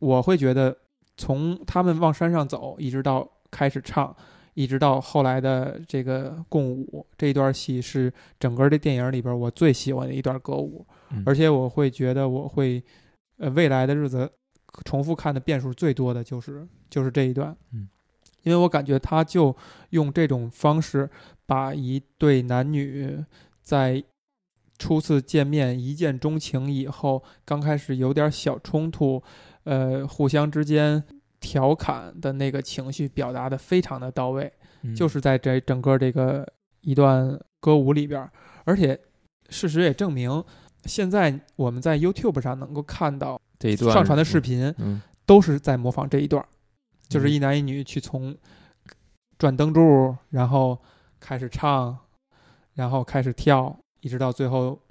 [0.00, 0.76] 我会觉得，
[1.16, 4.14] 从他们往山上走，一直到开始唱，
[4.54, 11.22] 一直到后来的这个共舞这一段戏，是整个这电影里边我最喜欢的一段歌舞，嗯。
[11.24, 12.82] 而且我会觉得我会，
[13.38, 14.30] 呃，未来的日子
[14.84, 17.88] 重复看的遍数最多的就是就是这一段，嗯，
[18.42, 19.54] 因为我感觉他就
[19.90, 21.08] 用这种方式
[21.46, 23.24] 把一对男女
[23.62, 24.02] 在
[24.78, 29.22] 初次见面一见钟情以后，刚开始有点小冲突，
[29.70, 31.00] 呃，互相之间
[31.38, 34.52] 调侃的那个情绪表达的非常的到位，
[34.82, 34.92] 嗯。
[34.96, 36.44] 就是在这整个这个
[36.80, 38.28] 一段歌舞里边，
[38.64, 38.98] 而且
[39.48, 40.44] 事实也证明，
[40.86, 45.00] 现在我们在 YouTube 上能够看到这一段上传的视频，嗯。
[45.24, 46.48] 都是在模仿这一段儿，
[47.08, 48.36] 就是嗯一男一女去从
[49.38, 50.76] 转灯柱，然后
[51.20, 51.96] 开始唱，
[52.74, 54.82] 然后开始跳，一直到最后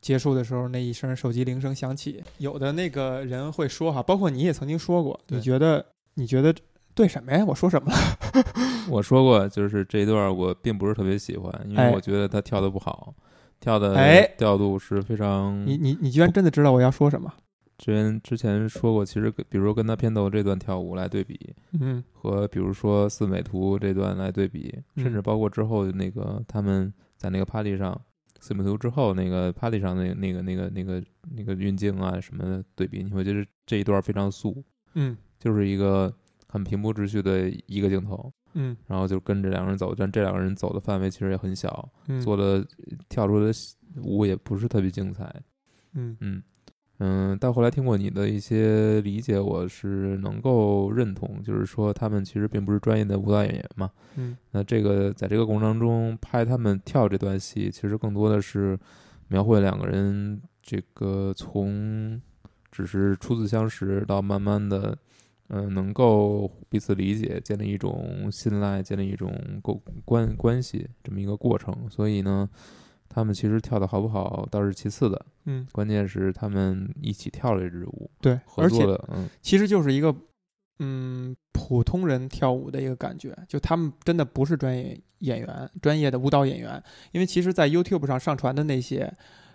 [0.00, 2.22] 结束的时候，那一声手机铃声响起。
[2.38, 6.54] 有的那个人会说哈，包括你也曾经说过，你觉得你觉得
[6.94, 7.44] 对什么呀？
[7.46, 7.96] 我说什么了？
[8.90, 13.14] 我说过，就是这一段我并不是特别喜欢，因哎为我觉得他跳的不好，
[13.60, 15.64] 跳的哎调度是非常。
[15.66, 17.32] 你你你居然真的知道我要说什么？
[17.78, 21.38] 之前之前说过，其实比如说跟他片头这段跳舞来对比，
[21.80, 27.98] 嗯和比如说四美图这段来对比，嗯甚至包括之后那个他们在那个 party 上，
[28.40, 35.16] 四米图之后那个 party 上那个那个那个那个那个运镜啊什么的对比，你会觉得这一段非常素，嗯。
[35.38, 36.12] 就是一个
[36.48, 38.76] 很平铺直叙的一个镜头，嗯。
[38.86, 42.66] 然后就跟着两个人走，但这两个人走的范围其实也很小，嗯，做的
[43.08, 43.52] 跳出的
[44.02, 45.24] 舞也不是特别精彩，
[45.94, 46.16] 嗯。
[46.20, 46.42] 嗯
[47.02, 53.90] 嗯，但后来听过你的一些理解，我是能够认同，就是说他们其实并不是专业的舞蹈演员嘛。
[54.16, 58.78] 嗯那这个在这个过程当中拍他们跳这段戏，其实更多的是
[59.28, 62.20] 描绘两个人这个从
[62.70, 64.94] 只是初次相识到慢慢的，
[65.48, 71.74] 嗯、能够彼此理解，建立一种信赖，建立一种沟关关系这么一个过程。
[71.88, 72.48] 所以呢，
[73.12, 80.14] 他们其实跳的好不好倒是其次的，嗯，关键是他们一起跳了这支舞，对，合作的，嗯其实就是一个
[80.78, 89.12] 嗯普通人跳舞的一个感觉，就他们真的不是专业演员、专业的舞蹈演员，因为其实，在 YouTube 上上传的那些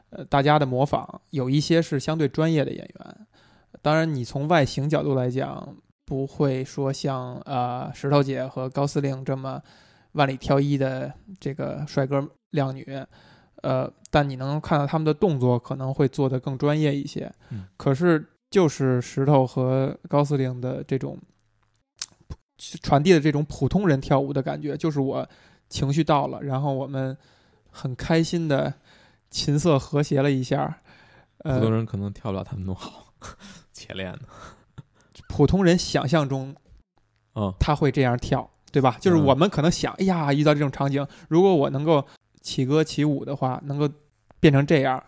[0.10, 3.28] 呃大家的模仿，有一些是相对专业的演员，
[3.82, 9.62] 当然你从外形角度来讲，不会说像呃石头姐和高司令这么
[10.12, 12.86] 万里挑一的这个帅哥靓女。
[13.66, 17.32] 呃，但你能看到他们的动作可能会做得更专业一些。
[17.50, 21.18] 嗯可是就是石头和高司令的这种
[22.84, 25.28] 传递的这种普通人跳舞的感觉，就是我
[25.68, 27.18] 情绪到了，然后我们
[27.72, 28.72] 很开心的
[29.32, 30.82] 琴瑟和谐了一下。
[31.40, 33.14] 呃，普通人可能跳不了他们那么好，
[33.74, 34.20] 且练呢，
[35.28, 36.56] 普通人想象中
[37.34, 38.98] 嗯他会这样跳，对吧？
[39.02, 42.06] 就是嗯我们可能想，哎呀，遇到这种场景，如果我能够
[42.46, 43.90] 起歌起舞的话，能够
[44.40, 45.04] 变成这样，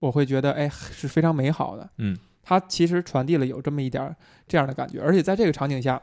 [0.00, 1.90] 我会觉得，哎，是非常美好的。
[1.98, 4.16] 嗯，它其实传递了有这么一点儿
[4.48, 6.00] 这样的感觉，而且在这个场景下，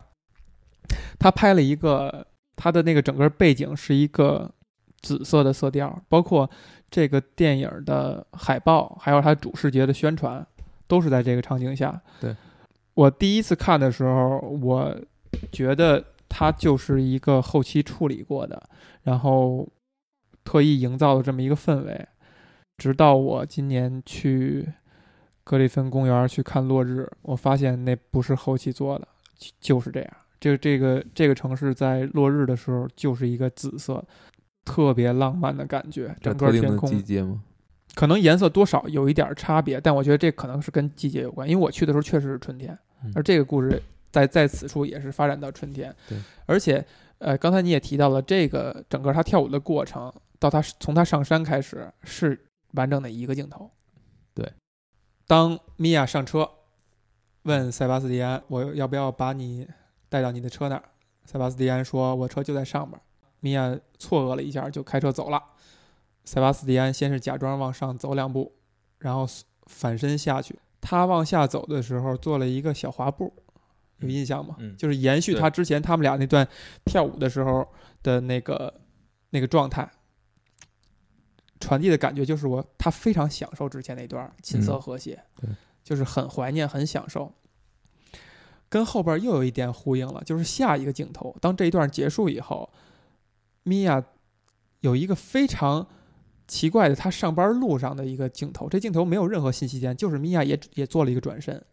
[1.18, 4.52] 他拍了一个他的那个整个背景是一个
[5.02, 6.48] 紫色的色调，包括
[6.92, 10.46] 这个电影的海报，还有它主视觉的宣传，
[10.88, 12.00] 都是在这个场景下。
[12.22, 12.36] 对，
[12.94, 14.96] 我第一次看的时候，我
[15.52, 18.62] 觉得它就是一个后期处理过的，
[19.04, 19.68] 然后
[20.48, 22.08] 特意营造的这么一个氛围。
[22.78, 24.66] 直到我今年去
[25.44, 29.06] 格里芬公园去看落日，我发现那不是后期做的，
[29.38, 30.10] 就就是这样。
[30.40, 34.02] 这个这个这个城市在落日的时候就是一个紫色，
[34.64, 36.16] 特别浪漫的感觉。
[36.22, 37.44] 整个天空季节吗？
[37.94, 43.82] 可能颜色多少有一点儿差别，但我觉得这可能是跟季节有关，因为我去的时候确实是春天，嗯而这个故事
[44.12, 45.94] 在在此处也是发展到春天。
[46.08, 46.86] 对，而且
[47.18, 53.72] 呃，刚才你也提到了这个整个他跳舞的过程，到他从他上山开始是完整的一个镜头。
[54.34, 54.54] 对，
[55.26, 56.50] 当米娅上车，
[57.44, 59.68] 问塞巴斯蒂安：“我要不要把你
[60.10, 60.84] 带到你的车那儿？”
[61.26, 63.02] 塞巴斯蒂安说：“我车就在上边儿。”
[63.40, 65.42] 米娅错愕了一下，就开车走了。
[66.26, 68.54] 塞巴斯蒂安先是假装往上走两步，
[69.00, 69.26] 然后
[69.68, 70.60] 反身下去。
[70.82, 73.34] 他往下走的时候做了一个小滑步，
[74.00, 74.56] 有印象吗？
[74.60, 76.48] 嗯就是延续他之前他们俩那段
[76.86, 77.68] 跳舞的时候
[78.04, 78.74] 的那个
[79.32, 79.90] 那个状态，
[81.60, 85.50] 传递的感觉就是我他非常享受之前那段琴瑟嗯和谐，对
[85.84, 87.34] 就是很怀念，很享受。
[88.70, 92.70] 跟后边又有一点呼应了，就是下一个镜头，当这一段结束以后，
[93.64, 94.04] 米娅
[94.82, 95.88] 有一个非常
[96.48, 98.68] 奇怪的，她上班路上的一个镜头。
[98.68, 101.64] 这镜头没有任何信息点，就是米娅也也做了一个转身，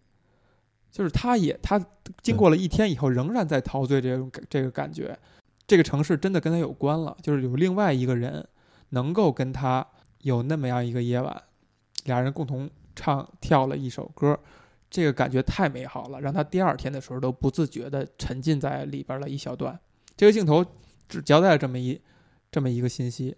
[0.92, 1.84] 就是他也他
[2.22, 5.19] 经过了一天以后，仍然在陶醉这种这个感觉。
[5.66, 8.46] 这个城市真的跟他有关了，就是有另外一个人
[8.94, 9.87] 能够跟他
[10.23, 11.43] 有那么样一个夜晚，
[12.05, 14.38] 俩人共同唱跳了一首歌，
[14.88, 19.79] 这个感觉太美好了，让他第二天的时候都不自觉地沉浸在里边了一小段。
[20.17, 20.64] 这个镜头
[21.08, 22.00] 只交代了这么一
[22.50, 23.37] 这么一个信息。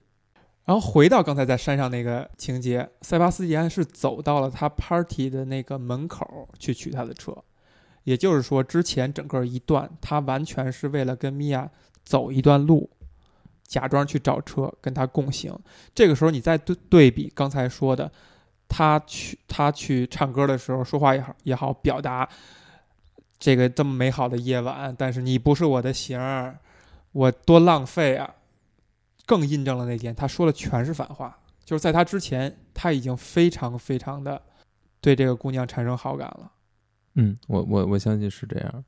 [0.67, 7.33] 然后回到刚才在山上那个情节，塞巴斯蒂安是走到了他 party 的那个门口去取他的车，
[8.03, 11.71] 也就是说，之前整个一段他完全是为了跟米娅
[12.05, 12.91] 走一段路，
[13.67, 15.57] 假装去找车跟他共行。
[15.95, 18.11] 这个时候你再对对比刚才说的，
[18.69, 22.29] 他去他去唱歌的时候说话也好也好，表达
[23.39, 26.59] 这个这么美好的夜晚，但是你不是我的型儿，
[27.13, 28.35] 我多浪费啊！
[29.27, 31.39] 更印证了那天，他说的全是反话。
[31.65, 34.41] 就是在他之前，他已经非常非常的
[35.01, 36.53] 对这个姑娘产生好感了。
[37.15, 38.85] 嗯，我我我相信是这样。